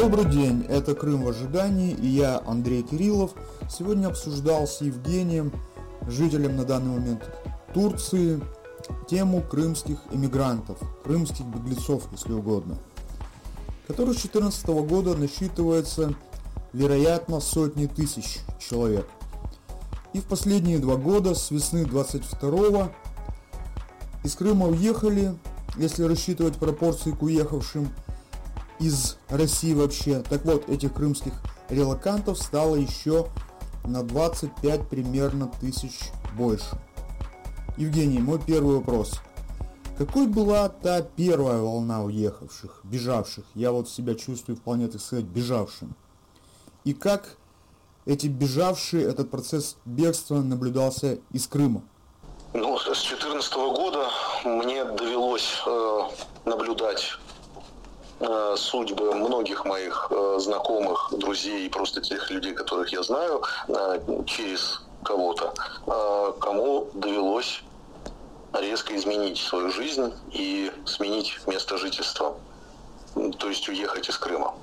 [0.00, 3.32] Добрый день, это Крым в ожидании и я, Андрей Кириллов,
[3.68, 5.52] сегодня обсуждал с Евгением,
[6.06, 7.28] жителем на данный момент
[7.74, 8.40] Турции,
[9.10, 12.78] тему крымских иммигрантов, крымских беглецов, если угодно,
[13.88, 16.14] который с 2014 года насчитывается,
[16.72, 19.08] вероятно, сотни тысяч человек.
[20.12, 22.92] И в последние два года, с весны 22
[24.22, 25.34] из Крыма уехали,
[25.76, 27.88] если рассчитывать пропорции к уехавшим,
[28.80, 30.22] из России вообще.
[30.28, 31.32] Так вот, этих крымских
[31.68, 33.26] релакантов стало еще
[33.84, 36.78] на 25 примерно тысяч больше.
[37.76, 39.20] Евгений, мой первый вопрос.
[39.96, 43.44] Какой была та первая волна уехавших, бежавших?
[43.54, 45.96] Я вот себя чувствую вполне, так сказать, бежавшим.
[46.84, 47.36] И как
[48.06, 51.82] эти бежавшие, этот процесс бегства наблюдался из Крыма?
[52.54, 54.08] Ну, с 2014 года
[54.44, 56.00] мне довелось э,
[56.44, 57.18] наблюдать
[58.20, 64.00] э, судьбы многих моих э, знакомых, друзей и просто тех людей, которых я знаю, э,
[64.26, 65.54] через кого-то,
[66.40, 67.62] кому довелось
[68.52, 72.34] резко изменить свою жизнь и сменить место жительства,
[73.38, 74.54] то есть уехать из Крыма.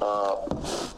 [0.00, 0.44] А,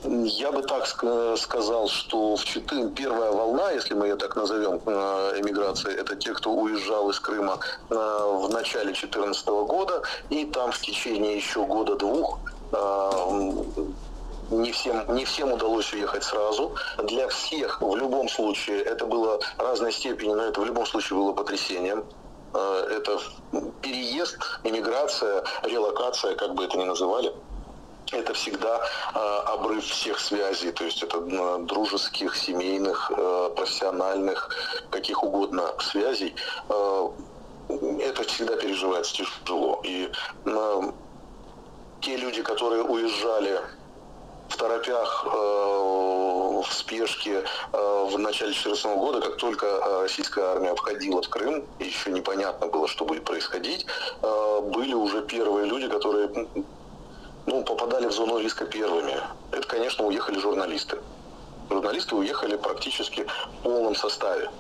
[0.05, 5.41] я бы так сказал, что в 4, первая волна, если мы ее так назовем, э,
[5.41, 7.59] эмиграции, это те, кто уезжал из Крыма
[7.91, 12.39] э, в начале 2014 года, и там в течение еще года-двух
[12.73, 13.11] э,
[14.51, 16.75] не всем, не всем удалось уехать сразу.
[17.05, 21.33] Для всех в любом случае это было разной степени, но это в любом случае было
[21.33, 22.05] потрясением.
[22.53, 23.19] Это
[23.81, 27.33] переезд, иммиграция, релокация, как бы это ни называли
[28.13, 28.81] это всегда
[29.15, 34.51] э, обрыв всех связей, то есть это э, дружеских, семейных, э, профессиональных,
[34.91, 36.35] каких угодно связей.
[36.69, 37.09] Э,
[38.01, 39.81] это всегда переживается тяжело.
[39.85, 40.11] И
[40.45, 40.83] э,
[42.01, 43.61] те люди, которые уезжали
[44.53, 50.75] в торопях, э, в спешке э, в начале 2014 года, как только э, российская армия
[50.75, 53.87] входила в Крым, еще непонятно было, что будет происходить,
[54.21, 56.29] были уже первые люди, которые
[57.47, 59.17] ну, попадали в зону риска первыми.
[59.51, 60.99] Это, конечно, уехали журналисты.
[61.71, 63.27] Журналисты уехали практически
[63.61, 64.51] в полном составе.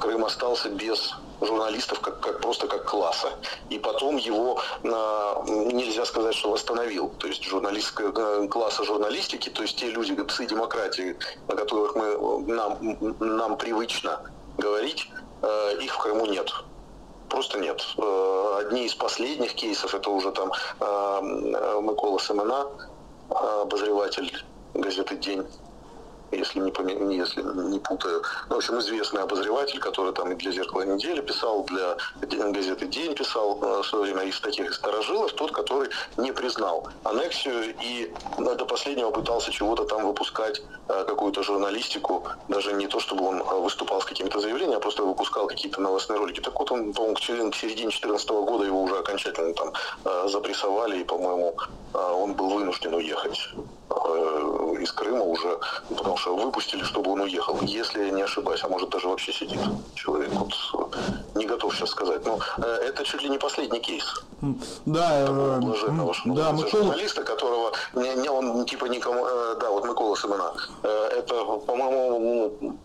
[0.00, 3.32] Крым остался без журналистов как, как просто как класса.
[3.70, 7.10] И потом его а, нельзя сказать, что восстановил.
[7.18, 11.16] То есть журналистская э, класса журналистики, то есть те люди, псы демократии,
[11.48, 12.78] о которых мы, нам,
[13.20, 14.20] нам привычно
[14.56, 15.08] говорить,
[15.42, 16.52] э, их в Крыму нет
[17.28, 17.82] просто нет.
[17.98, 20.50] Э, одни из последних кейсов, это уже там
[20.80, 21.20] э,
[21.82, 22.66] Микола Семена,
[23.30, 24.32] обозреватель
[24.74, 25.46] газеты «День»,
[26.32, 26.88] если не, пом...
[27.10, 28.22] если не путаю.
[28.48, 33.14] Ну, в общем, известный обозреватель, который там и для «Зеркала недели» писал, для газеты «День»
[33.14, 38.64] писал э, в свое время из таких старожилов, тот, который не признал аннексию и до
[38.64, 44.00] последнего пытался чего-то там выпускать, э, какую-то журналистику, даже не то, чтобы он э, выступал
[44.00, 46.40] с какими-то заявлениями, а просто выпускал какие-то новостные ролики.
[46.40, 49.72] Так вот, он, по-моему, к середине 2014 года его уже окончательно там
[50.28, 51.56] запрессовали, и, по-моему,
[51.92, 53.50] он был вынужден уехать
[54.80, 57.58] из Крыма уже, потому что выпустили, чтобы он уехал.
[57.62, 59.60] Если я не ошибаюсь, а может даже вообще сидит
[59.94, 60.30] человек.
[60.72, 60.96] Вот
[61.34, 62.24] не готов сейчас сказать.
[62.24, 64.04] Но э, это чуть ли не последний кейс.
[64.86, 66.84] Да, э, блаженного, да, Микола...
[66.84, 70.52] журналиста, которого не, не он типа никому, э, да, вот Микола Семена.
[70.82, 72.78] Это, по-моему,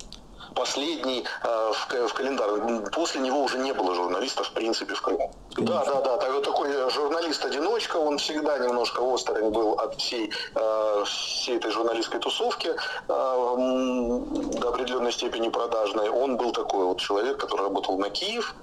[0.54, 2.50] последний э, в, в календарь.
[2.92, 5.32] После него уже не было журналистов, в принципе, в Крыму.
[5.58, 6.18] Да, да, да.
[6.18, 12.70] Так, такой журналист-одиночка, он всегда немножко острый был от всей, э, всей этой журналистской тусовки,
[12.70, 12.76] э,
[13.08, 16.10] до определенной степени продажной.
[16.10, 18.56] Он был такой вот человек, который работал на Киев,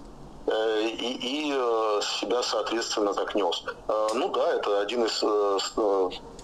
[0.47, 3.63] э, и, и э, себя, соответственно, так нес.
[3.89, 5.25] Э, ну да, это один из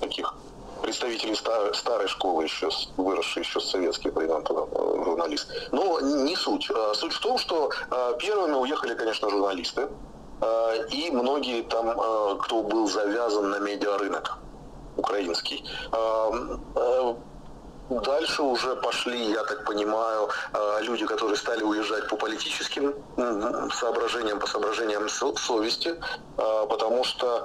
[0.01, 0.35] таких
[0.83, 5.49] представители старой, старой школы еще, выросшие еще с советских времен, э, журналист.
[5.73, 6.71] Но не суть.
[6.71, 9.89] А суть в том, что э, первыми уехали, конечно, журналисты.
[10.41, 14.39] Э, и многие там, кто был завязан на медиарынок
[14.97, 15.65] украинский.
[17.89, 20.29] Дальше уже пошли, я так понимаю,
[20.81, 22.95] люди, которые стали уезжать по политическим
[23.73, 25.95] соображениям, по соображениям совести,
[26.37, 27.45] потому что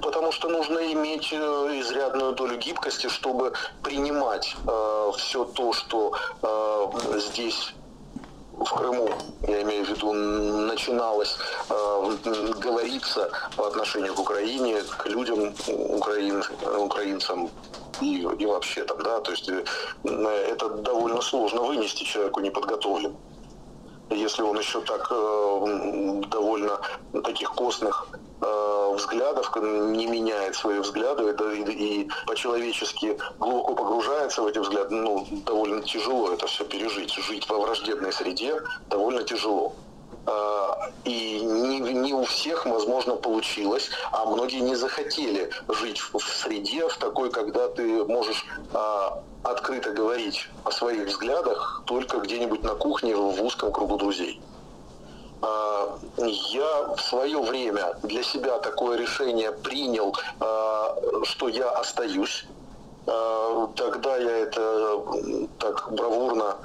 [0.00, 1.36] потому что нужно иметь э,
[1.80, 3.52] изрядную долю гибкости, чтобы
[3.82, 6.12] принимать э, все то, что
[6.42, 7.74] э, здесь
[8.52, 9.10] в Крыму,
[9.48, 11.36] я имею в виду, начиналось
[11.68, 12.16] э,
[12.58, 16.44] говориться по отношению к Украине, к людям, украин,
[16.78, 17.50] украинцам
[18.00, 19.64] и, и вообще там, да, то есть э,
[20.04, 23.18] это довольно сложно вынести человеку неподготовленному
[24.14, 26.80] если он еще так э, довольно
[27.24, 28.08] таких костных
[28.42, 35.26] э, взглядов, не меняет свои взгляды и, и по-человечески глубоко погружается в эти взгляды, ну,
[35.46, 37.12] довольно тяжело это все пережить.
[37.14, 39.74] Жить во враждебной среде довольно тяжело.
[40.24, 46.28] А, и не, не у всех, возможно, получилось, а многие не захотели жить в, в
[46.28, 52.74] среде, в такой, когда ты можешь а, открыто говорить о своих взглядах только где-нибудь на
[52.74, 54.40] кухне в узком кругу друзей.
[55.42, 62.46] А, я в свое время для себя такое решение принял, а, что я остаюсь.
[63.06, 65.02] А, тогда я это
[65.58, 66.56] так бравурно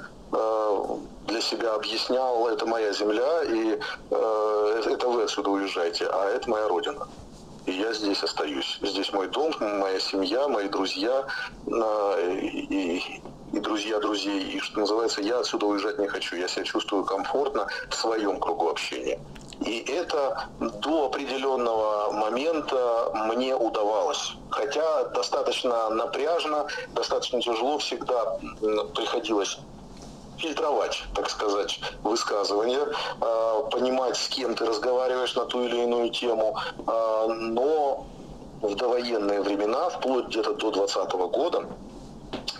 [1.26, 3.78] для себя объяснял, это моя земля, и
[4.10, 7.06] это вы отсюда уезжаете, а это моя родина.
[7.68, 8.78] И я здесь остаюсь.
[8.80, 11.26] Здесь мой дом, моя семья, мои друзья
[11.66, 13.02] и,
[13.52, 14.40] и друзья друзей.
[14.52, 16.36] И что называется, я отсюда уезжать не хочу.
[16.36, 19.20] Я себя чувствую комфортно в своем кругу общения.
[19.66, 24.32] И это до определенного момента мне удавалось.
[24.48, 28.38] Хотя достаточно напряжно, достаточно тяжело всегда
[28.94, 29.58] приходилось
[30.38, 32.86] фильтровать, так сказать, высказывания,
[33.20, 36.56] а, понимать, с кем ты разговариваешь на ту или иную тему,
[36.86, 38.06] а, но
[38.62, 41.66] в довоенные времена, вплоть где-то до 2020 года,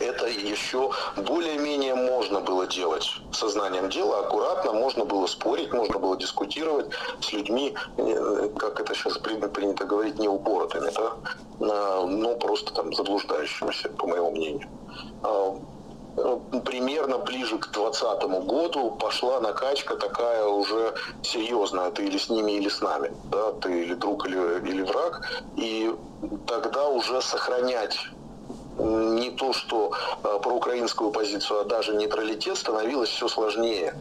[0.01, 6.87] это еще более-менее можно было делать сознанием дела, аккуратно, можно было спорить, можно было дискутировать
[7.21, 13.89] с людьми, э, как это сейчас принято говорить, не упоротыми, да, но просто там заблуждающимися,
[13.91, 14.69] по моему мнению.
[16.19, 21.91] Э, примерно ближе к 2020 году пошла накачка такая уже серьезная.
[21.91, 23.13] Ты или с ними, или с нами.
[23.31, 23.53] Да?
[23.61, 24.37] Ты или друг, или,
[24.69, 25.21] или враг.
[25.57, 25.95] И
[26.47, 27.97] тогда уже сохранять
[28.79, 29.93] не то, что
[30.25, 33.95] э, проукраинскую позицию, а даже нейтралитет становилось все сложнее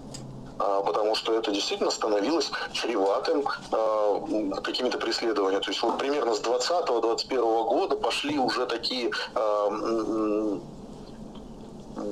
[0.60, 5.62] а, потому что это действительно становилось чреватым э, какими-то преследованиями.
[5.62, 10.58] То есть вот примерно с 2020-2021 года пошли уже такие э,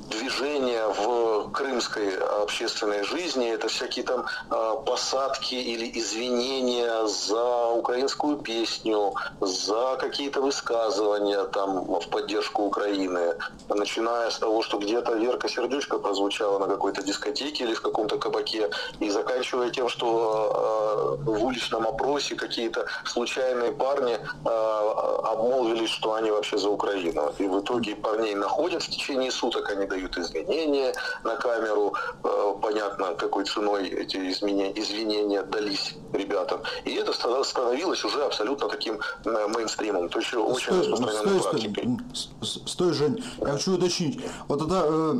[0.10, 9.14] движения в крымской общественной жизни, это всякие там а, посадки или извинения за украинскую песню,
[9.42, 13.36] за какие-то высказывания там в поддержку Украины,
[13.70, 18.70] начиная с того, что где-то Верка Сердючка прозвучала на какой-то дискотеке или в каком-то кабаке,
[19.00, 26.32] и заканчивая тем, что а, в уличном опросе какие-то случайные парни а, обмолвились, что они
[26.32, 27.34] вообще за Украину.
[27.38, 30.94] И в итоге парней находят в течение суток, они дают извинения
[31.24, 31.94] на камеру.
[32.24, 36.62] Э, понятно, какой ценой эти изменения, извинения дались ребятам.
[36.86, 40.10] И это становилось уже абсолютно таким э, мейнстримом.
[40.10, 41.98] То есть очень стой, распространенной стой, практикой.
[42.14, 44.20] Стой, стой, Жень, я хочу уточнить.
[44.48, 45.14] Вот это э,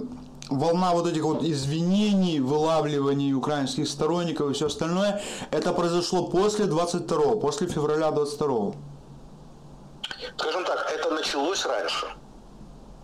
[0.50, 5.22] волна вот этих вот извинений, вылавливаний украинских сторонников и все остальное,
[5.52, 8.74] это произошло после 22 после февраля 22
[10.38, 12.08] Скажем так, это началось раньше.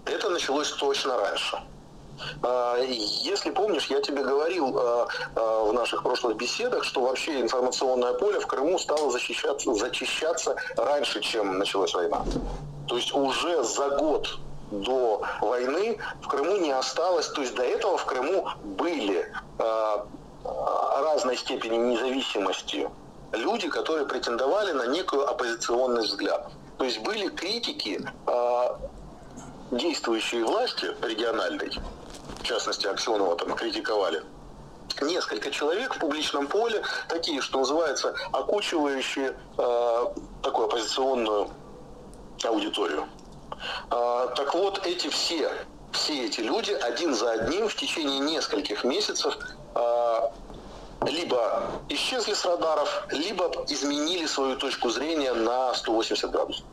[0.06, 1.62] Это началось точно раньше.
[2.44, 8.14] А, если помнишь, я тебе говорил а, а, в наших прошлых беседах, что вообще информационное
[8.14, 12.24] поле в Крыму стало защищаться, зачищаться раньше, чем началась война.
[12.88, 14.28] То есть уже за год
[14.72, 19.32] до войны в Крыму не осталось, то есть до этого в Крыму были
[20.44, 22.90] разной степени независимости
[23.34, 26.52] люди, которые претендовали на некую оппозиционный взгляд.
[26.78, 28.02] То есть были критики
[29.72, 31.72] действующей власти региональной,
[32.40, 34.22] в частности Аксенова там критиковали,
[35.02, 40.06] несколько человек в публичном поле, такие, что называется, окучивающие э,
[40.44, 41.50] такую оппозиционную
[42.44, 43.08] аудиторию.
[43.90, 45.50] Э, так вот, эти все,
[45.94, 49.38] все эти люди один за одним в течение нескольких месяцев
[49.76, 50.20] э,
[51.06, 56.66] либо исчезли с радаров, либо изменили свою точку зрения на 180 градусов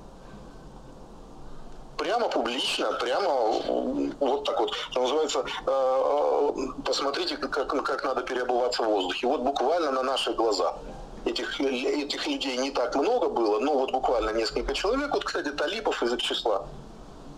[1.99, 3.29] прямо публично, прямо
[4.21, 9.27] вот так вот, что называется, э, э, посмотрите, как, как надо переобуваться в воздухе.
[9.27, 10.75] Вот буквально на наших глазах.
[11.25, 15.13] Этих, этих людей не так много было, но вот буквально несколько человек.
[15.13, 16.65] Вот, кстати, Талипов из их числа.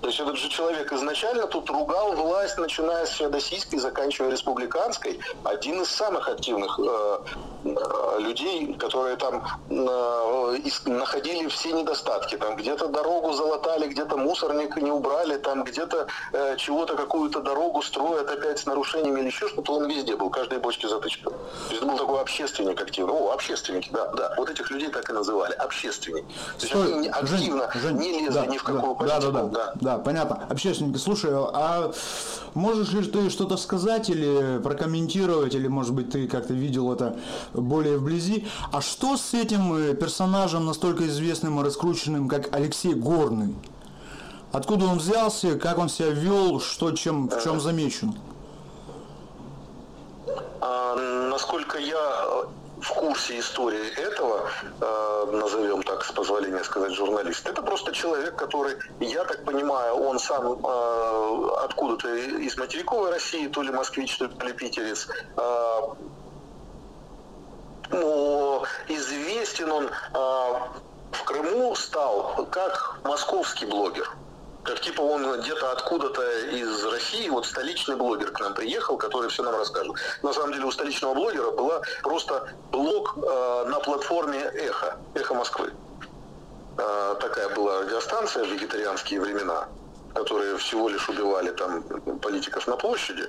[0.00, 5.20] То есть этот же человек изначально тут ругал власть, начиная с феодосийской, заканчивая республиканской.
[5.44, 7.18] Один из самых активных э,
[7.64, 12.36] э, людей, которые там э, находили все недостатки.
[12.38, 18.30] Там где-то дорогу залатали, где-то мусорник не убрали, там где-то э, чего-то, какую-то дорогу строят
[18.30, 19.74] опять с нарушениями или еще что-то.
[19.74, 21.30] Он везде был, каждой бочке затычка.
[21.30, 21.36] То
[21.70, 23.12] есть был такой общественник активный.
[23.12, 24.34] О, общественники, да, да.
[24.38, 25.52] Вот этих людей так и называли.
[25.54, 26.26] Общественники.
[26.58, 29.32] То есть Стой, они активно Жень, не лезли да, ни в какую да, политику.
[29.32, 29.72] Да, да, да.
[29.74, 29.89] да.
[29.90, 30.46] Да, понятно.
[30.48, 31.92] Общественники, слушай, а
[32.54, 37.16] можешь ли ты что-то сказать или прокомментировать, или, может быть, ты как-то видел это
[37.54, 38.46] более вблизи?
[38.72, 43.54] А что с этим э, персонажем настолько известным и раскрученным, как Алексей Горный?
[44.52, 48.14] Откуда он взялся, как он себя вел, что чем, в чем замечен?
[50.60, 50.94] А,
[51.30, 52.44] насколько я
[52.80, 54.48] в курсе истории этого,
[54.80, 60.18] э, назовем так, с позволения сказать, журналист, это просто человек, который, я так понимаю, он
[60.18, 65.80] сам э, откуда-то из материковой России, то ли москвич, то ли питерец, э,
[67.90, 74.08] но известен он в Крыму стал как московский блогер
[74.64, 79.42] как типа он где-то откуда-то из России, вот столичный блогер к нам приехал, который все
[79.42, 79.94] нам расскажет.
[80.22, 85.72] На самом деле у столичного блогера была просто блог э, на платформе Эхо, Эхо Москвы.
[86.76, 89.68] Э, такая была радиостанция в вегетарианские времена,
[90.14, 91.82] которые всего лишь убивали там
[92.20, 93.28] политиков на площади,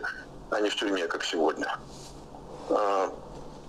[0.50, 1.78] а не в тюрьме, как сегодня.
[2.70, 3.10] Э,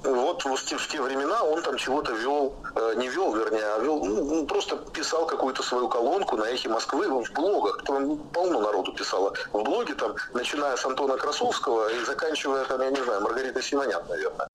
[0.04, 4.24] вот в те, времена он там чего-то вел, э, не вел, вернее, а вел, ну,
[4.24, 7.82] ну, просто писал какую-то свою колонку на эхе Москвы в блогах.
[7.84, 12.90] Там полно народу писало в блоге, там, начиная с Антона Красовского и заканчивая, там, я
[12.90, 14.48] не знаю, Маргарита Симонян, наверное.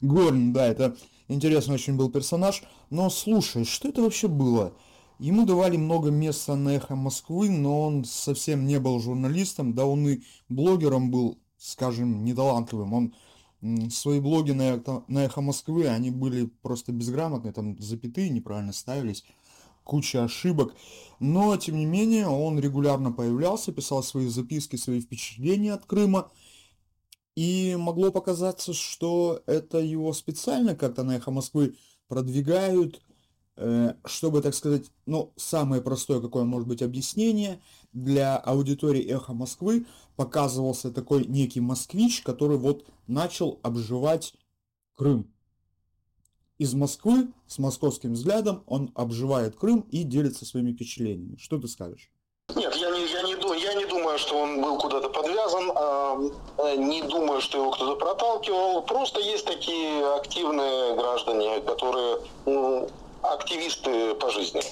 [0.00, 0.96] Горн, да, это
[1.28, 2.62] интересный очень был персонаж.
[2.90, 4.72] Но слушай, что это вообще было?
[5.18, 10.06] Ему давали много места на эхо Москвы, но он совсем не был журналистом, да он
[10.08, 12.92] и блогером был, скажем, недалантливым.
[12.92, 13.14] Он
[13.90, 19.24] свои блоги на, на Эхо Москвы, они были просто безграмотные, там запятые неправильно ставились,
[19.84, 20.74] куча ошибок.
[21.20, 26.30] Но, тем не менее, он регулярно появлялся, писал свои записки, свои впечатления от Крыма.
[27.34, 31.76] И могло показаться, что это его специально как-то на Эхо Москвы
[32.08, 33.00] продвигают,
[34.04, 37.60] чтобы, так сказать, ну, самое простое, какое может быть объяснение,
[37.92, 44.34] для аудитории «Эхо Москвы» показывался такой некий москвич, который вот начал обживать
[44.96, 45.32] Крым.
[46.58, 51.36] Из Москвы, с московским взглядом, он обживает Крым и делится своими впечатлениями.
[51.36, 52.10] Что ты скажешь?
[52.54, 56.18] Нет, я не, я, не, я не думаю, что он был куда-то подвязан, а,
[56.58, 58.82] э, не думаю, что его кто-то проталкивал.
[58.82, 62.88] Просто есть такие активные граждане, которые ну,
[63.32, 64.62] активисты по жизни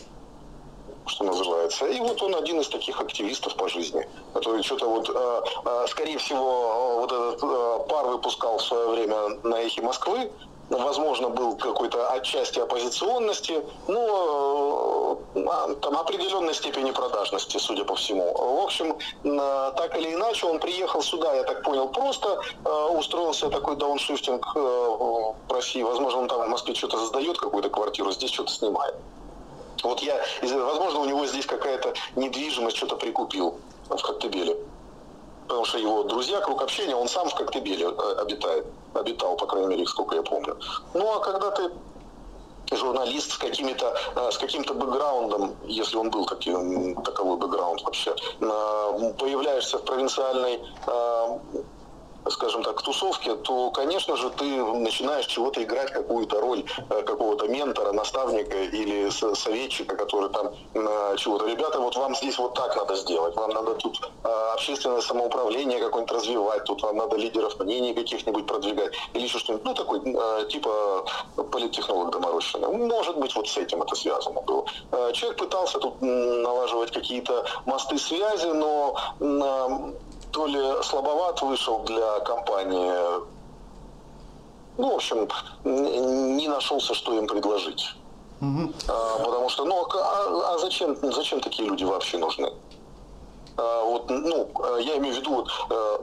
[1.07, 1.87] что называется.
[1.87, 6.19] И вот он один из таких активистов по жизни, который что-то вот, э, э, скорее
[6.19, 10.31] всего, вот этот э, пар выпускал в свое время на эхе Москвы,
[10.79, 18.33] возможно, был какой-то отчасти оппозиционности, но а, там определенной степени продажности, судя по всему.
[18.33, 22.41] В общем, так или иначе, он приехал сюда, я так понял, просто
[22.97, 25.83] устроился такой дауншифтинг в России.
[25.83, 28.95] Возможно, он там в Москве что-то сдает, какую-то квартиру, здесь что-то снимает.
[29.83, 33.59] Вот я, возможно, у него здесь какая-то недвижимость, что-то прикупил
[33.89, 34.50] в Коктебеле
[35.71, 39.87] что его друзья, круг общения, он сам в Коктебеле э, обитает, обитал, по крайней мере,
[39.87, 40.57] сколько я помню.
[40.95, 41.71] Ну, а когда ты
[42.73, 48.11] журналист с какими-то э, с каким-то бэкграундом, если он был таким, таковой бэкграунд вообще,
[48.41, 50.61] э, появляешься в провинциальной
[52.29, 57.93] скажем так, тусовке, то, конечно же, ты начинаешь чего-то играть, какую-то роль э, какого-то ментора,
[57.93, 61.47] наставника или советчика, который там э, чего-то.
[61.47, 66.15] Ребята, вот вам здесь вот так надо сделать, вам надо тут э, общественное самоуправление какое-нибудь
[66.15, 70.01] развивать, тут вам надо лидеров мнений каких-нибудь продвигать, или еще что-нибудь, ну, такой,
[70.49, 71.05] типа
[71.51, 72.69] политтехнолог доморощенный.
[72.69, 74.65] Может быть, вот с этим это связано было.
[75.13, 78.95] Человек пытался тут налаживать какие-то мосты связи, но
[80.33, 82.93] то ли слабоват вышел для компании.
[84.79, 85.29] Ну, в общем,
[85.65, 87.95] не нашелся, что им предложить.
[88.41, 88.73] Угу.
[88.89, 92.53] А, потому что, ну, а, а зачем, зачем такие люди вообще нужны?
[93.57, 95.99] А, вот, ну, я имею в виду, вот, э,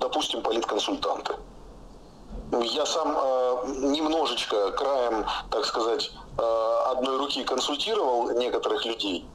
[0.00, 1.36] допустим, политконсультанты.
[2.50, 9.26] Я сам э, немножечко краем, так сказать, э, одной руки консультировал некоторых людей.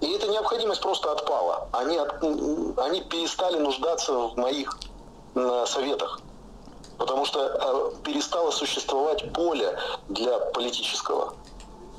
[0.00, 1.68] И эта необходимость просто отпала.
[1.72, 4.78] Они, от, они перестали нуждаться в моих
[5.66, 6.20] советах.
[6.98, 9.78] Потому что э, перестало существовать поле
[10.08, 11.34] для политического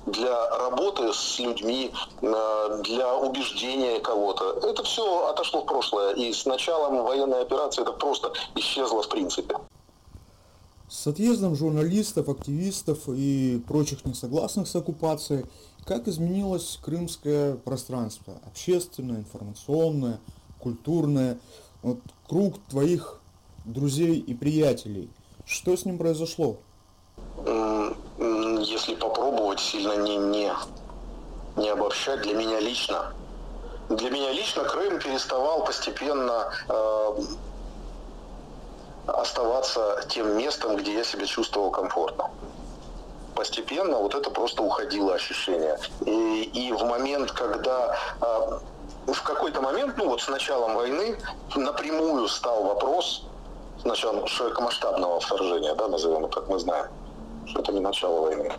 [0.05, 1.91] для работы с людьми,
[2.21, 4.59] э, для убеждения кого-то.
[4.67, 6.13] Это все отошло в прошлое.
[6.15, 9.55] И с началом военной операции это просто исчезло в принципе.
[10.89, 15.45] С отъездом журналистов, активистов и прочих несогласных с оккупацией
[15.85, 18.35] как изменилось крымское пространство?
[18.45, 20.19] Общественное, информационное,
[20.59, 21.39] культурное.
[21.81, 23.19] Вот круг твоих
[23.65, 25.09] друзей и приятелей.
[25.45, 26.57] Что с ним произошло?
[28.61, 30.51] Если попробовать сильно не, не,
[31.57, 33.13] не обобщать, для меня лично
[33.89, 37.21] для меня лично Крым переставал постепенно э,
[39.07, 42.29] оставаться тем местом, где я себя чувствовал комфортно.
[43.35, 45.77] Постепенно вот это просто уходило ощущение.
[46.05, 48.59] И, и в момент, когда э,
[49.13, 51.17] в какой-то момент, ну вот с началом войны,
[51.55, 53.23] напрямую стал вопрос,
[53.81, 56.87] с началом широкомасштабного вторжения, да, назовем это так, мы знаем,
[57.47, 58.51] что это не начало войны.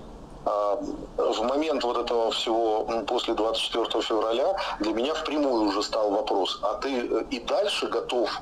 [0.47, 0.81] А
[1.17, 6.75] в момент вот этого всего после 24 февраля для меня впрямую уже стал вопрос, а
[6.77, 8.41] ты э, и дальше готов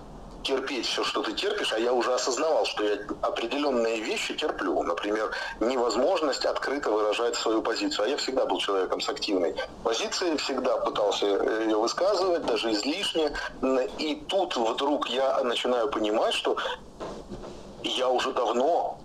[0.49, 4.83] терпеть все, что ты терпишь, а я уже осознавал, что я определенные вещи терплю.
[4.83, 8.07] Например, невозможность открыто выражать свою позицию.
[8.07, 13.31] А я всегда был человеком с активной позицией, всегда пытался э, ее высказывать, даже излишне.
[13.99, 16.57] И тут вдруг я начинаю понимать, что
[17.83, 18.99] я уже давно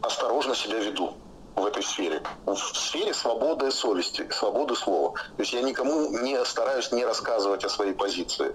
[0.00, 1.14] осторожно себя веду
[1.54, 2.20] в этой сфере.
[2.46, 5.12] В сфере свободы совести, свободы слова.
[5.36, 8.52] То есть я никому не стараюсь не рассказывать о своей позиции.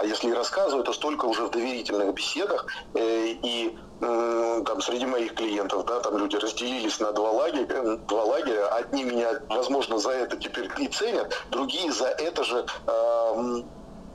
[0.00, 2.66] А если и рассказываю, то столько уже в доверительных беседах.
[2.94, 7.96] Э, и э, там среди моих клиентов, да, там люди разделились на два лагеря, э,
[8.08, 8.68] два лагеря.
[8.68, 13.62] Одни меня, возможно, за это теперь и ценят, другие за это же э,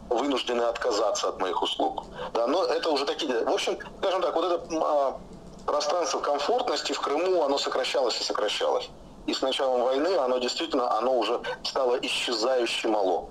[0.09, 2.05] вынуждены отказаться от моих услуг.
[2.33, 3.45] Да, но это уже такие...
[3.45, 8.89] В общем, скажем так, вот это э, пространство комфортности в Крыму, оно сокращалось и сокращалось.
[9.27, 13.29] И с началом войны оно действительно, оно уже стало исчезающе мало.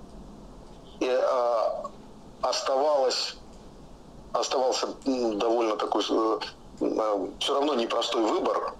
[1.01, 1.94] И, э,
[3.15, 3.37] оставалось,
[4.33, 6.39] оставался довольно такой э,
[6.81, 8.73] э, все равно непростой выбор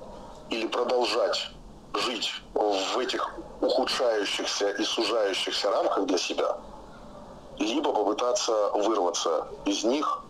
[0.50, 1.50] или продолжать
[1.94, 6.58] жить в этих ухудшающихся и сужающихся рамках для себя,
[7.58, 10.24] либо попытаться вырваться из них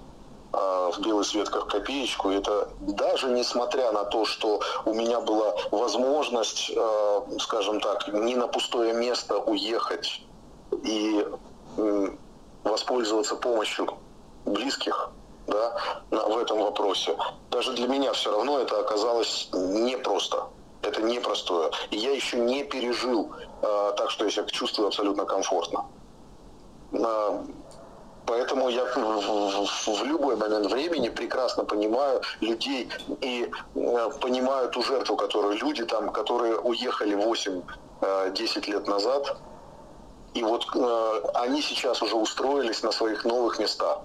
[0.53, 2.29] э, в белый свет как копеечку.
[2.29, 6.71] Это даже несмотря на то, что у меня была возможность,
[7.39, 10.21] скажем так, не на пустое место уехать
[10.83, 11.25] и
[12.65, 13.88] воспользоваться помощью
[14.45, 15.12] близких
[15.48, 15.77] да,
[16.10, 17.15] в этом вопросе.
[17.51, 20.48] Даже для меня все равно это оказалось непросто.
[20.81, 21.72] Это непростое.
[21.89, 23.31] И я еще не пережил
[23.62, 25.86] э, так, что я себя чувствую абсолютно комфортно.
[26.91, 27.43] Э,
[28.25, 32.89] поэтому я в, в, в любой момент времени прекрасно понимаю людей
[33.21, 37.63] и э, понимаю ту жертву, которую люди там, которые уехали 8-10
[38.01, 39.38] э, лет назад,
[40.36, 44.02] и вот э, они сейчас уже устроились на своих новых местах.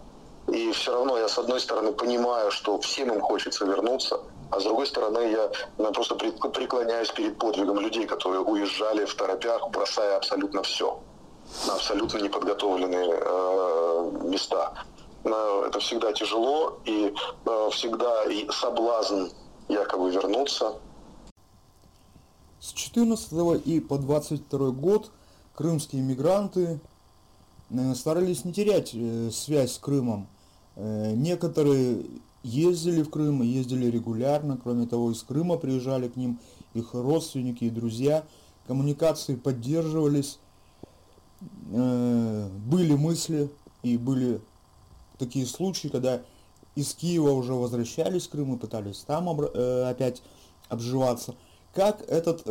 [0.47, 4.65] И все равно я, с одной стороны, понимаю, что всем им хочется вернуться, а с
[4.65, 10.63] другой стороны, я ну, просто преклоняюсь перед подвигом людей, которые уезжали в торопях, бросая абсолютно
[10.63, 11.01] все
[11.67, 14.73] на абсолютно неподготовленные э, места.
[15.25, 17.13] Но это всегда тяжело, и
[17.45, 19.27] э, всегда и соблазн
[19.69, 20.75] якобы вернуться.
[22.61, 25.11] С 14 и по 22 год
[25.61, 26.81] крымские мигранты
[27.69, 30.27] э, старались не терять э, связь с Крымом.
[30.77, 32.07] Э, некоторые
[32.43, 36.41] ездили в Крым, ездили регулярно, кроме того, из Крыма приезжали к ним
[36.73, 38.25] их родственники и друзья.
[38.67, 40.39] Коммуникации поддерживались,
[41.71, 43.51] были мысли
[43.83, 44.41] и были
[45.19, 46.23] такие случаи, когда
[46.75, 50.23] из Киева уже возвращались в Крым и пытались там опять
[50.69, 51.35] обживаться.
[51.75, 52.45] Как этот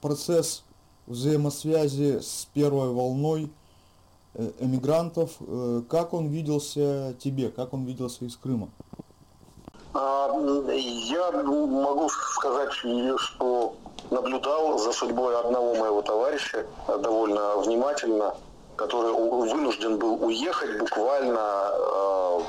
[0.00, 0.64] процесс
[1.06, 3.50] взаимосвязи с первой волной
[4.34, 5.32] э, эмигрантов.
[5.40, 8.68] Э, как он виделся тебе, как он виделся из Крыма?
[9.94, 13.74] А, я могу сказать, что
[14.10, 18.34] наблюдал за судьбой одного моего товарища довольно внимательно,
[18.76, 22.40] который вынужден был уехать буквально э,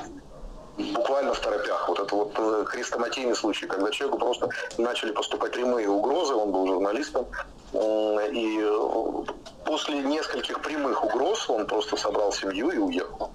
[0.77, 1.87] буквально в торопях.
[1.87, 7.25] Вот это вот хрестоматийный случай, когда человеку просто начали поступать прямые угрозы, он был журналистом,
[7.73, 9.23] и э,
[9.65, 13.31] после нескольких прямых угроз он просто собрал семью и уехал.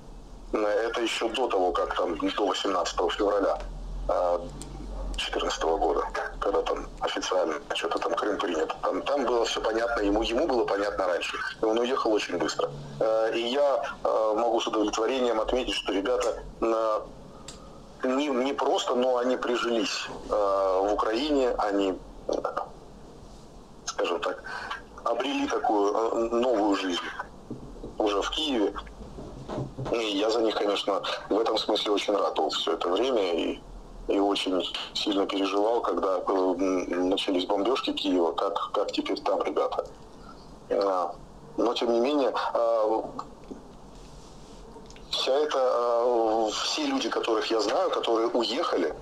[0.53, 3.59] Это еще до того, как там, до 18 февраля
[4.07, 6.07] 2014 года,
[6.41, 8.75] когда там официально что-то там Крым принят.
[8.83, 11.37] Там, там было все понятно, ему, ему было понятно раньше.
[11.61, 12.71] И он уехал очень быстро.
[13.01, 16.43] Э, и я э, могу с удовлетворением отметить, что ребята
[18.05, 21.95] не, не просто, но они прижились в Украине, они
[23.93, 24.43] скажем так,
[25.05, 27.01] обрели такую э, новую жизнь
[27.99, 28.75] уже в Киеве.
[29.93, 33.61] И я за них, конечно, в этом смысле очень рад был все это время и,
[34.09, 34.63] и очень
[34.95, 36.55] сильно переживал, когда э,
[36.97, 39.85] начались бомбежки Киева, как, как теперь там ребята.
[40.69, 41.09] Э,
[41.59, 42.33] но, тем не менее,
[45.13, 48.95] вся эта, все люди, которых я знаю, которые уехали,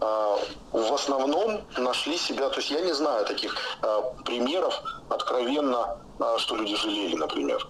[0.00, 0.38] а,
[0.72, 5.98] в основном нашли себя, то есть я не знаю таких а, примеров откровенно,
[6.38, 7.68] что люди жалели, например.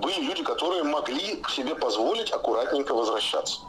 [0.00, 3.60] были люди, которые могли себе позволить аккуратненько возвращаться.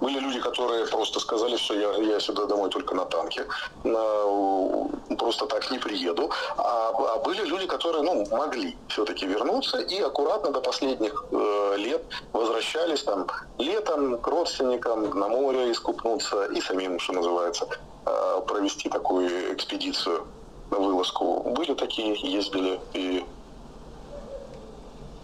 [0.00, 3.46] Были люди, которые просто сказали, что я, я сюда домой только на танке,
[3.84, 6.30] на, просто так не приеду.
[6.58, 12.02] А, а были люди, которые ну, могли все-таки вернуться и аккуратно до последних э, лет
[12.32, 13.26] возвращались там
[13.58, 17.66] летом к родственникам на море искупнуться и самим, что называется,
[18.04, 20.26] э, провести такую экспедицию
[20.70, 21.40] вылазку.
[21.40, 23.24] Были такие, ездили и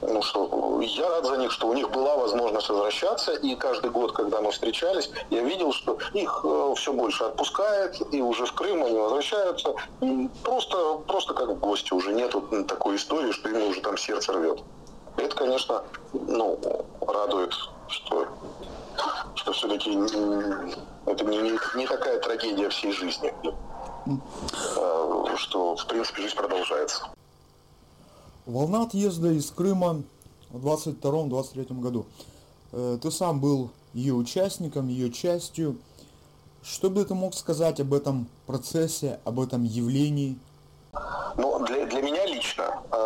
[0.02, 4.12] ну что, я рад за них, что у них была возможность возвращаться, и каждый год,
[4.12, 8.84] когда мы встречались, я видел, что их э, все больше отпускает, и уже в Крым
[8.84, 9.74] они возвращаются,
[10.42, 14.60] просто, просто как в гости, уже нету такой истории, что им уже там сердце рвет.
[15.16, 16.58] Это, конечно, ну,
[17.00, 17.54] радует,
[17.88, 18.26] что,
[19.36, 19.90] что все-таки
[21.06, 23.32] это не, не, такая трагедия всей жизни,
[24.06, 27.06] э, что, в принципе, жизнь продолжается.
[28.46, 30.02] Волна отъезда из Крыма
[30.50, 32.06] в 22-23 году.
[32.72, 35.78] Э, ты сам был ее участником, ее частью.
[36.62, 40.38] Что бы ты мог сказать об этом процессе, об этом явлении?
[41.36, 42.96] Ну, для, для меня лично э,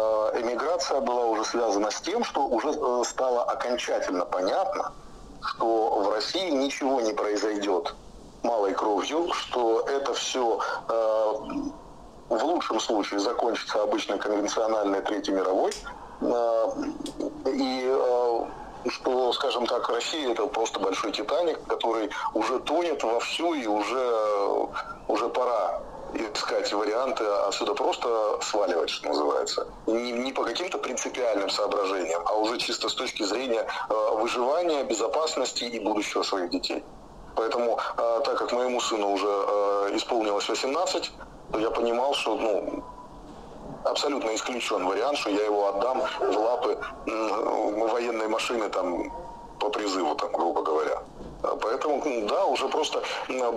[0.40, 4.92] эмиграция была уже связана с тем, что уже э, стало окончательно понятно,
[5.42, 7.94] что в России ничего не произойдет
[8.42, 10.61] малой кровью, что это все
[12.28, 15.72] в лучшем случае закончится обычной конвенциональной Третьей мировой.
[16.22, 16.72] А,
[17.46, 18.48] и а,
[18.88, 24.68] что, скажем так, Россия это просто большой Титаник, который уже тонет вовсю и уже,
[25.08, 25.82] уже пора
[26.14, 29.66] искать варианты отсюда просто сваливать, что называется.
[29.86, 35.64] Не, не по каким-то принципиальным соображениям, а уже чисто с точки зрения а, выживания, безопасности
[35.64, 36.82] и будущего своих детей.
[37.34, 39.26] Поэтому, так как моему сыну уже
[39.94, 41.12] исполнилось 18,
[41.54, 42.85] я понимал, что ну,
[43.85, 49.12] абсолютно исключен вариант, что я его отдам в лапы военной машины там
[49.59, 51.02] по призыву, там, грубо говоря.
[51.61, 53.02] Поэтому, да, уже просто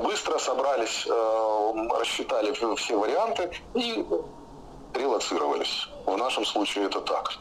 [0.03, 4.05] быстро собрались, э, рассчитали все варианты и
[4.93, 5.87] релацировались.
[6.05, 7.33] В нашем случае это так.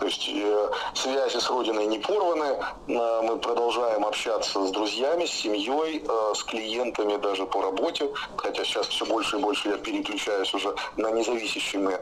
[0.00, 2.56] То есть э, связи с Родиной не порваны,
[2.88, 8.08] э, мы продолжаем общаться с друзьями, с семьей, э, с клиентами даже по работе,
[8.38, 11.98] хотя сейчас все больше и больше я переключаюсь уже на независящие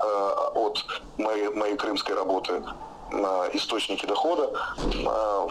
[0.54, 0.84] от
[1.16, 2.62] моей, моей крымской работы
[3.53, 4.51] источники дохода.
[4.77, 5.47] Э,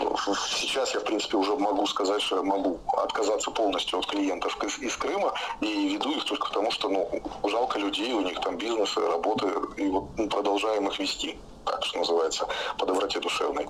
[0.49, 5.33] сейчас я, в принципе, уже могу сказать, что могу отказаться полностью от клиентов из Крыма
[5.61, 7.09] и веду их только потому, что ну,
[7.45, 12.47] жалко людей, у них там бизнесы, работы, и вот продолжаем их вести так что называется,
[12.77, 13.67] по доброте душевной.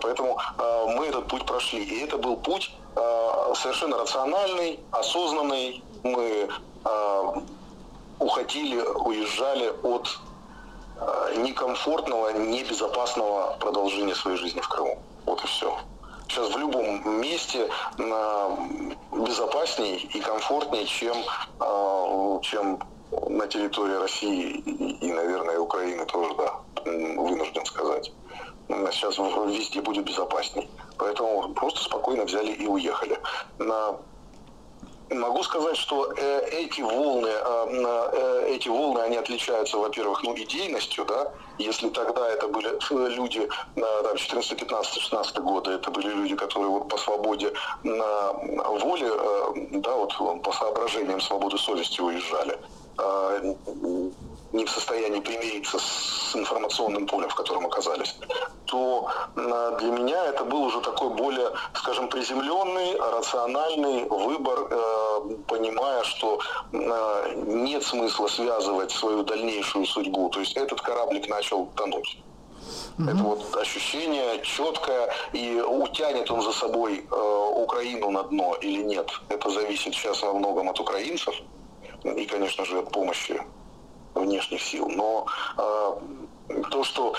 [0.00, 1.84] Поэтому э, мы этот путь прошли.
[1.84, 2.74] И это был путь
[3.56, 5.82] совершенно рациональный, осознанный.
[6.04, 6.48] Мы
[8.18, 10.08] уходили, уезжали от
[11.36, 14.98] некомфортного, небезопасного продолжения своей жизни в Крыму.
[15.26, 15.76] Вот и все.
[16.28, 17.68] Сейчас в любом месте
[19.12, 21.16] безопаснее и комфортнее, чем,
[22.42, 22.80] чем
[23.28, 24.56] на территории России
[25.00, 28.12] и, наверное, Украины тоже, да, вынужден сказать.
[28.68, 30.68] Сейчас везде будет безопасней.
[30.96, 33.18] Поэтому просто спокойно взяли и уехали.
[33.58, 33.96] На
[35.18, 41.04] Могу сказать, что э, эти волны, э, э, эти волны, они отличаются, во-первых, ну, идейностью,
[41.04, 41.30] да.
[41.58, 42.68] Если тогда это были
[43.14, 47.52] люди, там, 14, 15, 16 года, это были люди, которые вот по свободе
[47.84, 49.10] на воле,
[49.70, 52.58] да, вот по соображениям свободы совести уезжали.
[54.54, 58.16] Не в состоянии примириться с информационным полем, в котором оказались,
[58.66, 66.04] то а, для меня это был уже такой более, скажем, приземленный, рациональный выбор, э, понимая,
[66.04, 66.38] что
[66.72, 70.28] а, нет смысла связывать свою дальнейшую судьбу.
[70.28, 72.18] То есть этот кораблик начал тонуть.
[72.98, 73.10] Mm-hmm.
[73.10, 79.10] Это вот ощущение четкое, и утянет он за собой э, Украину на дно или нет.
[79.30, 81.34] Это зависит сейчас во многом от украинцев
[82.04, 83.42] и, конечно же, помощи
[84.14, 84.88] внешних сил.
[84.88, 87.14] Но э, то, что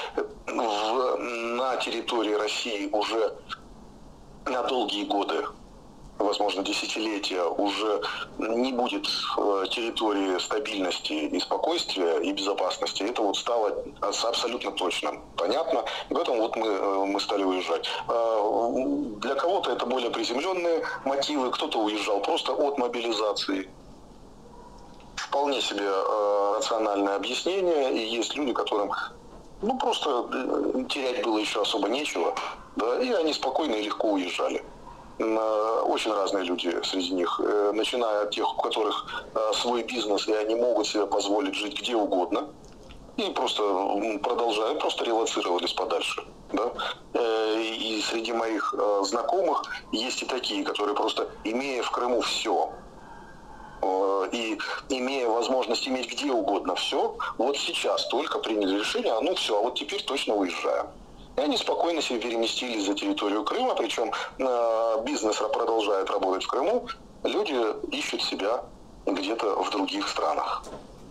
[0.47, 1.17] в,
[1.57, 3.35] на территории России уже
[4.45, 5.45] на долгие годы
[6.17, 8.01] возможно, десятилетия уже
[8.37, 9.05] не будет
[9.37, 15.83] э, территории стабильности и спокойствия и безопасности, это вот стало абсолютно точно понятно.
[16.09, 17.87] И поэтому вот мы, э, мы стали уезжать.
[18.07, 18.83] Э,
[19.19, 23.69] для кого-то это более приземленные мотивы, кто-то уезжал просто от мобилизации,
[25.15, 28.91] вполне себе э, рациональное объяснение, и есть люди, которым
[29.61, 32.35] ну просто э, терять было еще особо нечего,
[32.75, 34.63] да, и они спокойно и легко уезжали.
[35.17, 40.33] Очень разные люди среди них, э, начиная от тех, у которых э, свой бизнес, и
[40.33, 42.49] они могут себе позволить жить где угодно,
[43.17, 43.63] и просто
[44.21, 46.25] продолжают, просто релацировались подальше.
[46.51, 46.71] Да?
[47.13, 52.53] Э, и среди моих э, знакомых есть и такие, которые просто, имея в Крыму все,
[52.63, 52.84] э,
[54.31, 54.57] и
[54.89, 59.61] имея возможность иметь где угодно все, вот сейчас только приняли решение, а ну все, а
[59.61, 60.87] вот теперь точно уезжаем.
[61.37, 64.11] И они спокойно себе переместились за территорию Крыма, причем
[65.03, 66.87] бизнес продолжает работать в Крыму,
[67.23, 67.55] люди
[67.95, 68.63] ищут себя
[69.05, 70.63] где-то в других странах.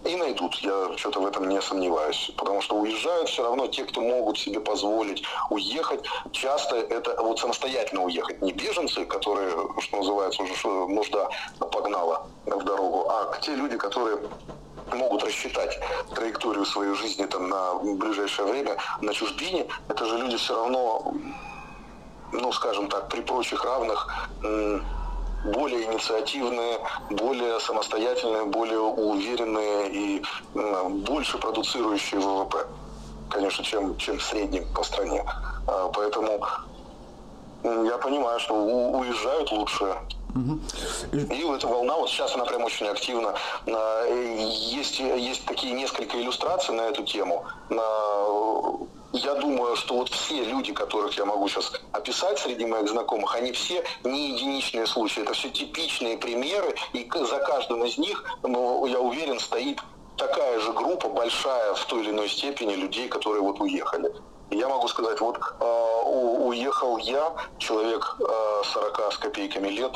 [0.04, 2.30] И найдут, я что-то в этом не сомневаюсь.
[2.36, 6.04] Потому что уезжают все равно те, кто могут себе позволить уехать.
[6.32, 8.42] Часто это вот самостоятельно уехать.
[8.42, 14.18] Не беженцы, которые, что называется, уже нужда погнала в дорогу, а те люди, которые
[14.92, 15.78] могут рассчитать
[16.14, 21.14] траекторию своей жизни там, на ближайшее время на чужбине, это же люди все равно,
[22.32, 24.28] ну, скажем так, при прочих равных
[25.44, 26.78] более инициативные,
[27.10, 30.22] более самостоятельные, более уверенные и
[30.54, 32.66] больше продуцирующие ВВП,
[33.28, 35.24] конечно, чем, чем в по стране.
[35.66, 36.40] А, поэтому
[37.62, 39.94] я понимаю, что уезжают лучше.
[41.12, 43.34] И эта волна, вот сейчас она прям очень активна.
[43.66, 47.44] Есть, есть такие несколько иллюстраций на эту тему.
[49.14, 53.52] Я думаю, что вот все люди, которых я могу сейчас описать среди моих знакомых, они
[53.52, 55.22] все не единичные случаи.
[55.22, 59.78] Это все типичные примеры, и за каждым из них, ну, я уверен, стоит
[60.16, 64.12] такая же группа, большая в той или иной степени людей, которые вот уехали.
[64.50, 69.92] Я могу сказать, вот э, уехал я, человек э, 40 с копейками лет,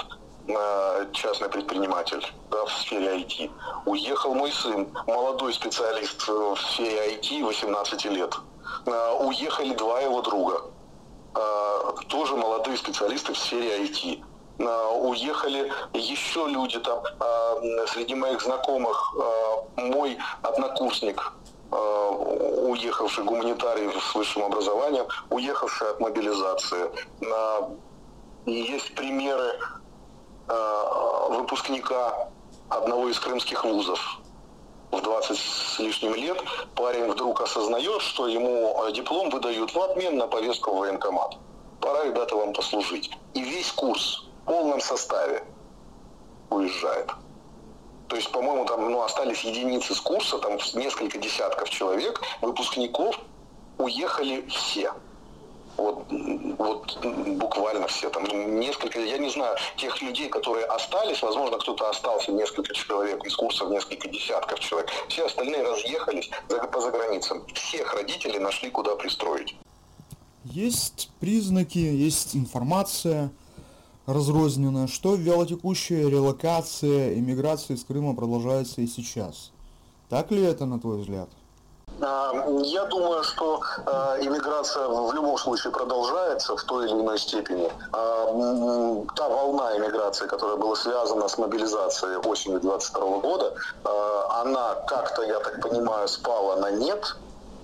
[0.46, 3.50] э, частный предприниматель да, в сфере IT.
[3.85, 8.38] Уехал мой сын, молодой специалист в сфере IT, 18 лет.
[8.87, 10.62] Э, уехали два его друга,
[11.35, 14.22] э, тоже молодые специалисты в сфере IT.
[14.59, 17.02] Э, уехали еще люди там,
[17.88, 19.14] среди моих знакомых,
[19.76, 21.33] мой однокурсник,
[21.70, 26.90] уехавший гуманитарий с высшим образованием, уехавший от мобилизации.
[28.46, 29.59] Есть примеры
[31.31, 32.28] выпускника
[32.68, 34.00] одного из крымских вузов,
[34.90, 36.42] в 20 с лишним лет
[36.74, 41.37] парень вдруг осознает, что ему э, диплом выдают в обмен на повестку в военкомат.
[41.81, 43.11] Пора, ребята, вам послужить.
[43.35, 45.44] И весь курс в полном составе
[46.51, 47.11] уезжает.
[48.09, 53.18] То есть, по-моему, там ну, остались единицы с курса, там несколько десятков человек, выпускников,
[53.77, 54.92] уехали все.
[55.79, 56.07] Вот,
[56.59, 56.99] вот
[57.37, 58.25] буквально все там
[58.59, 63.71] несколько, я не знаю, тех людей, которые остались, возможно, кто-то остался, несколько человек из курсов,
[63.71, 64.91] несколько десятков человек.
[65.09, 66.31] Все остальные разъехались
[66.73, 67.47] по заграницам.
[67.55, 69.57] Всех родителей нашли, куда пристроить.
[70.43, 73.31] Есть признаки, есть информация
[74.07, 79.53] разрозненная, что вялотекущая релокация, иммиграция из Крыма продолжается и сейчас.
[80.09, 81.29] Так ли это, на твой взгляд?
[82.00, 82.32] А,
[82.62, 87.70] я думаю, что а, иммиграция в любом случае продолжается в той или иной степени.
[87.92, 93.54] А, та волна иммиграции, которая была связана с мобилизацией осенью 2022 года,
[94.30, 97.16] она как-то, я так понимаю, спала на нет.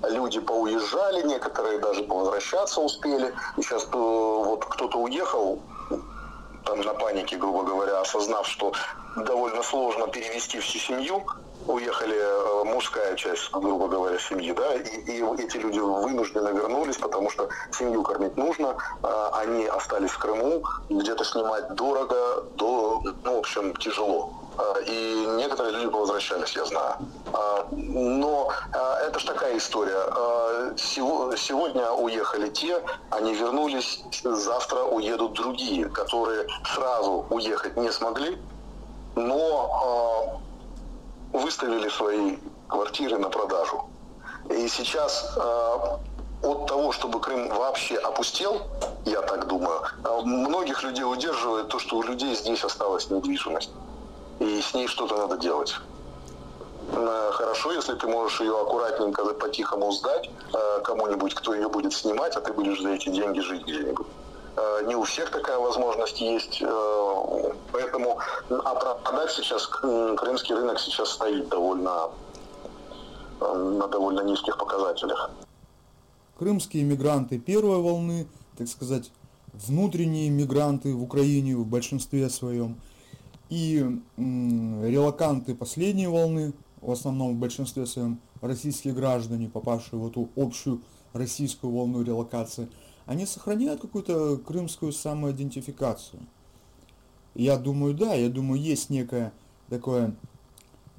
[0.08, 3.32] Люди поуезжали, некоторые даже повозвращаться успели.
[3.56, 5.60] И сейчас э, вот кто-то уехал,
[6.64, 8.72] там на панике, грубо говоря, осознав, что
[9.16, 11.24] довольно сложно перевести всю семью,
[11.66, 17.30] уехали э, мужская часть, грубо говоря, семьи, да, и, и эти люди вынуждены вернулись, потому
[17.30, 23.38] что семью кормить нужно, а, они остались в Крыму, где-то снимать дорого, до, ну, в
[23.38, 24.30] общем, тяжело.
[24.58, 26.96] А, и некоторые люди возвращались, я знаю.
[27.72, 28.52] Но
[29.06, 29.98] это же такая история.
[30.76, 38.38] Сегодня уехали те, они вернулись, завтра уедут другие, которые сразу уехать не смогли,
[39.16, 40.40] но
[41.34, 43.84] выставили свои квартиры на продажу.
[44.50, 45.76] И сейчас э,
[46.42, 48.62] от того, чтобы Крым вообще опустел,
[49.04, 53.70] я так думаю, э, многих людей удерживает то, что у людей здесь осталась недвижимость.
[54.38, 55.74] И с ней что-то надо делать.
[56.92, 62.36] Э, хорошо, если ты можешь ее аккуратненько по-тихому сдать э, кому-нибудь, кто ее будет снимать,
[62.36, 64.06] а ты будешь за эти деньги жить где-нибудь.
[64.56, 68.18] Э, не у всех такая возможность есть, э, поэтому
[68.50, 72.10] а продать сейчас крымский рынок сейчас стоит довольно
[73.40, 75.30] э, на довольно низких показателях.
[76.38, 79.10] Крымские мигранты первой волны, так сказать,
[79.52, 82.80] внутренние мигранты в Украине в большинстве своем,
[83.50, 83.84] и
[84.16, 90.80] релаканты последней волны, в основном в большинстве своем российские граждане, попавшие в эту общую
[91.12, 92.68] российскую волну релокации–
[93.06, 96.20] они сохраняют какую-то крымскую самоидентификацию.
[97.34, 99.32] Я думаю, да, я думаю, есть некое
[99.68, 100.14] такое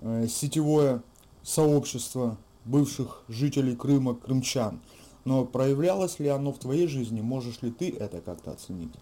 [0.01, 1.01] э, сетевое
[1.43, 4.81] сообщество бывших жителей Крыма, крымчан.
[5.23, 7.21] Но проявлялось ли оно в твоей жизни?
[7.21, 8.93] Можешь ли ты это как-то оценить?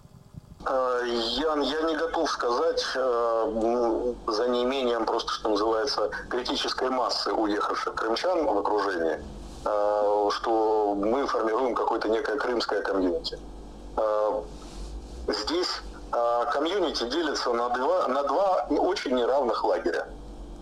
[0.65, 7.95] Э, Ян, я не готов сказать э, за неимением просто, что называется, критической массы уехавших
[7.95, 9.19] крымчан в окружении,
[9.63, 13.39] что мы формируем какое-то некое крымское комьюнити.
[15.27, 15.81] Здесь
[16.51, 20.07] комьюнити делится на два, на два очень неравных лагеря.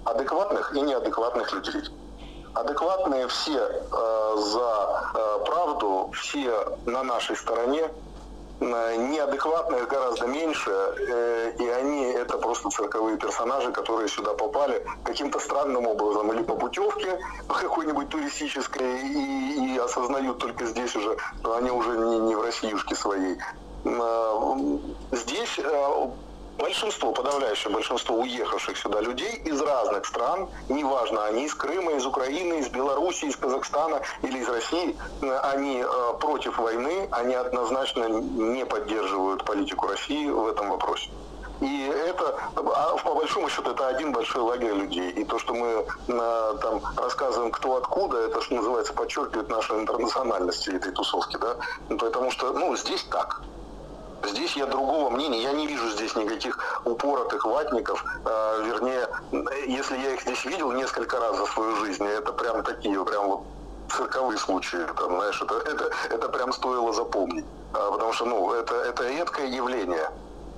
[0.06, 1.84] Адекватных и неадекватных людей.
[2.54, 3.84] Адекватные все
[4.38, 7.90] за правду, все на нашей стороне,
[8.62, 15.88] неадекватных гораздо меньше, э, и они это просто цирковые персонажи, которые сюда попали каким-то странным
[15.88, 21.97] образом, или по путевке какой-нибудь туристической, и, и осознают только здесь уже, что они уже
[21.97, 23.38] не, не в Россиюшке своей.
[23.84, 24.78] Э,
[25.12, 26.08] здесь э,
[26.62, 32.60] большинство, подавляющее большинство уехавших сюда людей из разных стран, неважно, они из Крыма, из Украины,
[32.60, 34.95] из Беларуси, из Казахстана или из России,
[35.43, 41.10] они э, против войны, они однозначно не поддерживают политику России в этом вопросе.
[41.62, 45.12] И это, а по большому счету, это один большой лагерь людей.
[45.12, 50.67] И то, что мы э, там рассказываем, кто откуда, это, что называется, подчеркивает нашу интернациональность
[50.67, 51.56] этой тусовки, да.
[51.95, 53.41] Потому что, ну, здесь так.
[54.23, 59.07] Здесь я другого мнения, я не вижу здесь никаких упоротых ватников, э, вернее,
[59.67, 63.41] если я их здесь видел несколько раз за свою жизнь, это прям такие, прям вот
[63.89, 68.75] цирковые случаи, там, знаешь, это, это, это прям стоило запомнить, а, потому что, ну, это,
[68.75, 70.10] это редкое явление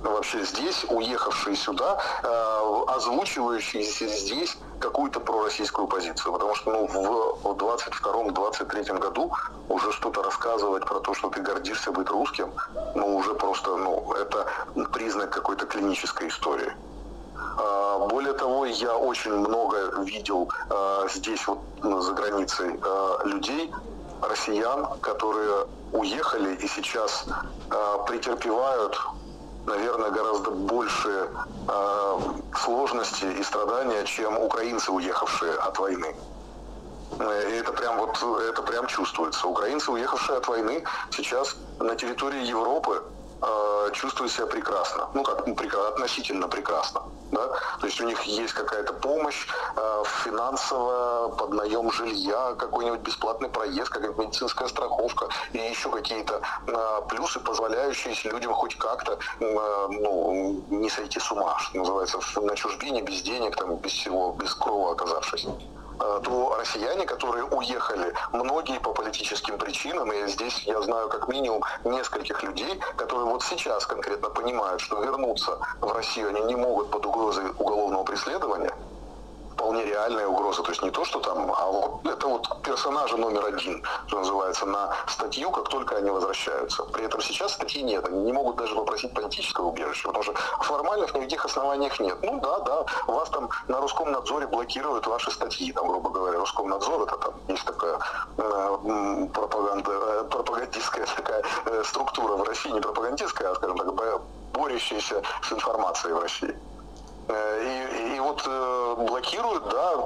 [0.04, 6.32] вообще здесь, уехавшие сюда, э, озвучивающие здесь какую-то пророссийскую позицию.
[6.32, 9.32] Потому что ну, в 22-23 году
[9.68, 12.52] уже что-то рассказывать про то, что ты гордишься быть русским,
[12.94, 14.46] ну уже просто, ну, это
[14.92, 16.72] признак какой-то клинической истории.
[17.58, 23.72] Э, более того, я очень много видел э, здесь вот за границей э, людей,
[24.22, 27.26] россиян, которые уехали и сейчас
[28.06, 28.98] претерпевают
[29.66, 31.28] наверное, гораздо больше
[31.68, 32.18] э,
[32.56, 36.14] сложности и страдания, чем украинцы, уехавшие от войны.
[37.18, 39.46] Э, и это прям вот, это прям чувствуется.
[39.46, 43.02] Украинцы, уехавшие от войны, сейчас на территории Европы
[43.94, 45.08] чувствуют себя прекрасно.
[45.14, 45.54] Ну как, ну,
[45.88, 47.02] относительно прекрасно
[47.34, 47.48] да,
[47.80, 53.88] то есть у них есть какая-то помощь э, финансовая, под наем жилья, какой-нибудь бесплатный проезд,
[53.90, 60.88] какая-нибудь медицинская страховка и еще какие-то э, плюсы, позволяющие людям хоть как-то э, ну, не
[60.88, 65.46] сойти с ума, что называется, на чужбине, без денег, там, без всего, без крова оказавшись.
[66.00, 71.62] Э, то россияне, которые уехали, многие по политическим причинам, и здесь я знаю как минимум
[71.84, 77.06] нескольких людей, которые вот сейчас конкретно понимают, что вернуться в Россию они не могут под
[77.06, 78.72] угрозой уголовного преследования,
[79.54, 80.62] вполне реальная угроза.
[80.62, 84.66] То есть не то, что там, а вот это вот персонажи номер один, что называется,
[84.66, 86.82] на статью, как только они возвращаются.
[86.84, 91.14] При этом сейчас статьи нет, они не могут даже попросить политического убежища, потому что формальных
[91.14, 92.18] никаких основаниях нет.
[92.22, 97.02] Ну да, да, вас там на русском надзоре блокируют ваши статьи, там, грубо говоря, Роскомнадзор,
[97.02, 97.98] это там есть такая
[98.38, 103.94] э, пропаганда, э, пропагандистская такая э, структура в России, не пропагандистская, а, скажем так,
[104.52, 106.56] борющаяся с информацией в России.
[107.28, 109.96] Э, и, и вот э, блокируют, да,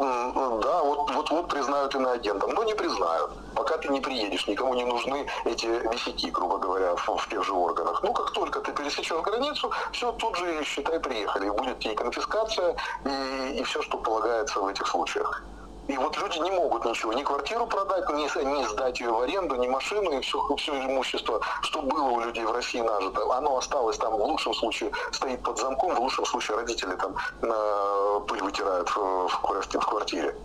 [0.62, 3.30] да, вот, вот, вот признают иноагентом, но не признают.
[3.54, 7.52] Пока ты не приедешь, никому не нужны эти висяки, грубо говоря, в, в тех же
[7.52, 8.02] органах.
[8.02, 11.46] Ну, как только ты пересечешь границу, все, тут же, считай, приехали.
[11.46, 15.42] И будет и конфискация, и, и все, что полагается в этих случаях.
[15.88, 19.56] И вот люди не могут ничего, ни квартиру продать, ни, ни сдать ее в аренду,
[19.56, 23.96] ни машину, и все, все имущество, что было у людей в России нажито, оно осталось
[23.96, 28.88] там, в лучшем случае стоит под замком, в лучшем случае родители там э, пыль вытирают
[28.90, 30.36] в, в квартире.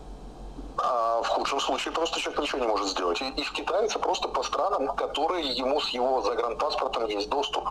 [0.78, 3.22] А в худшем случае просто человек ничего не может сделать.
[3.22, 7.70] И, и китайцы просто по странам, которые ему с его загранпаспортом есть доступ.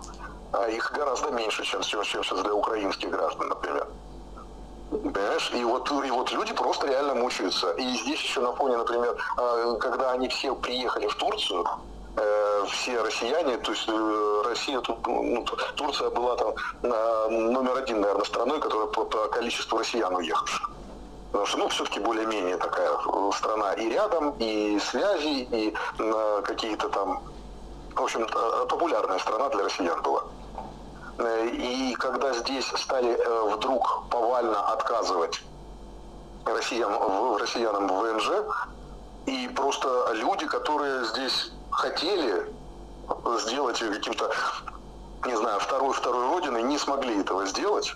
[0.53, 3.89] А их гораздо меньше, чем, чем сейчас для украинских граждан, например.
[4.93, 5.51] Понимаешь?
[5.55, 7.71] И вот, и вот люди просто реально мучаются.
[7.73, 11.65] И здесь еще на фоне, например, а, когда они все приехали в Турцию,
[12.17, 15.45] э, все россияне, то есть э, Россия, тут, ну,
[15.77, 16.55] Турция была там
[17.31, 20.71] номер один, наверное, страной, которая по, по количеству россиян уехавших.
[21.31, 25.75] Потому что, ну, все-таки более-менее такая э, страна и рядом, и связи, и
[26.45, 27.23] какие-то там,
[27.95, 28.27] в общем,
[28.69, 30.25] популярная страна для россиян была.
[31.19, 35.43] Э, и когда здесь стали э, вдруг повально отказывать
[36.45, 38.31] россиян, в россиянам в ВНЖ,
[39.27, 42.53] и просто люди, которые здесь хотели
[43.41, 44.33] сделать ее каким-то,
[45.27, 47.95] не знаю, второй, второй родиной, не смогли этого сделать,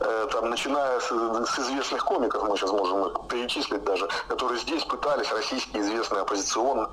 [0.00, 4.82] Э, там, начиная с, с известных комиков, мы сейчас можем их перечислить даже, которые здесь
[4.84, 6.88] пытались, российские известные оппозиционные,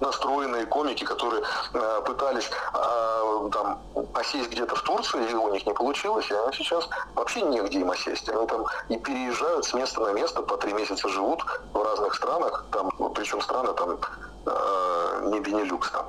[0.00, 1.42] настроенные комики, которые
[1.74, 3.78] э, пытались э, там
[4.14, 7.90] осесть где-то в Турции, и у них не получилось, и они сейчас вообще негде им
[7.90, 8.28] осесть.
[8.28, 12.64] Они там и переезжают с места на место, по три месяца живут в разных странах,
[12.72, 13.98] там, причем страны там
[14.46, 16.06] э, не Бенилюкс, там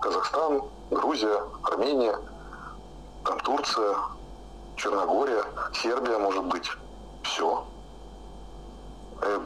[0.00, 2.18] Казахстан, Грузия, Армения,
[3.24, 3.96] там Турция,
[4.76, 6.70] Черногория, Сербия, может быть.
[7.22, 7.64] Все.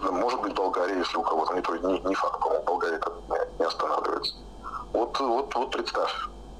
[0.03, 3.13] Может быть, Болгария, если у кого-то, не, не, факт, по-моему, Болгария как
[3.61, 4.35] не останавливается.
[4.93, 6.13] Вот, вот, вот представь.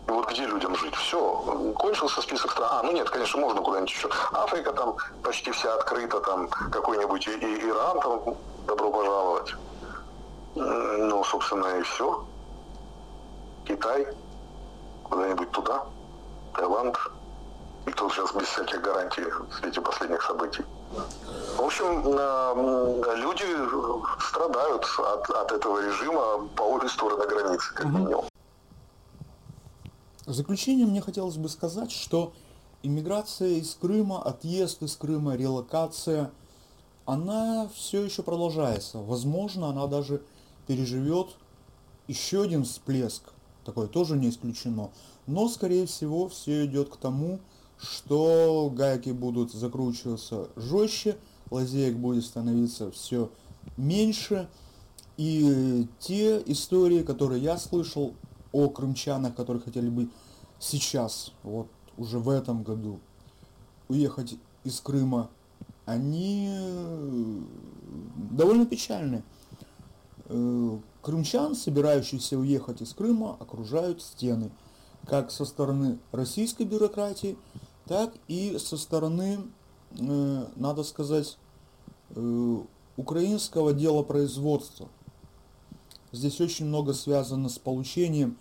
[0.07, 0.95] Вот где людям жить?
[0.95, 2.69] Все, кончился список стран.
[2.71, 4.09] А, ну нет, конечно, можно куда-нибудь еще.
[4.33, 8.37] Африка там почти вся открыта, там какой-нибудь и, Иран, там
[8.67, 9.55] добро пожаловать.
[10.55, 12.25] Ну, собственно, и все.
[13.67, 14.07] Китай,
[15.05, 15.85] куда-нибудь туда,
[16.55, 16.99] Таиланд.
[17.87, 20.65] И тут сейчас без всяких гарантий в свете последних событий.
[21.57, 22.03] В общем,
[23.17, 23.47] люди
[24.29, 28.25] страдают от, от этого режима по обе стороны границы, как минимум.
[30.27, 32.33] В заключение мне хотелось бы сказать, что
[32.83, 36.31] иммиграция из Крыма, отъезд из Крыма, релокация,
[37.07, 38.99] она все еще продолжается.
[38.99, 40.23] Возможно, она даже
[40.67, 41.29] переживет
[42.07, 43.23] еще один всплеск.
[43.65, 44.91] Такое тоже не исключено.
[45.27, 47.41] Но, скорее всего, все идет к тому,
[47.81, 51.17] что гайки будут закручиваться жестче,
[51.51, 53.31] лазеек будет становиться все
[53.77, 54.49] меньше.
[55.17, 58.15] И те истории, которые я слышал
[58.53, 60.09] о крымчанах, которые хотели бы
[60.59, 63.01] сейчас, вот уже в этом году,
[63.89, 65.31] уехать из Крыма,
[65.85, 66.49] они
[68.31, 69.23] довольно печальны.
[70.27, 74.51] Э, крымчан, собирающиеся уехать из Крыма, окружают стены,
[75.07, 77.37] как со стороны российской бюрократии,
[77.91, 79.41] так и со стороны,
[79.99, 81.37] э, надо сказать,
[82.11, 82.61] э,
[82.97, 84.87] украинского дела производства.
[86.13, 88.39] Здесь очень много связано с получением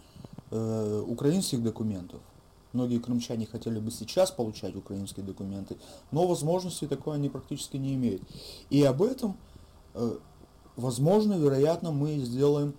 [0.51, 2.21] э, украинских документов.
[2.73, 5.77] Многие крымчане хотели бы сейчас получать украинские документы,
[6.11, 8.21] но возможности такой они практически не имеют.
[8.69, 9.35] И об этом,
[10.75, 12.75] возможно, вероятно, мы сделаем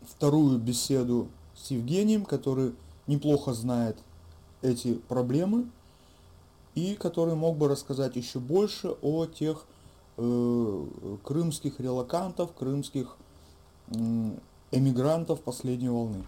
[0.00, 2.74] вторую беседу с Евгением, который
[3.06, 3.98] неплохо знает
[4.66, 5.66] эти проблемы
[6.74, 9.64] и который мог бы рассказать еще больше о тех
[10.16, 10.86] э,
[11.24, 13.16] крымских релакантов, крымских
[14.72, 16.24] эмигрантов последней волны.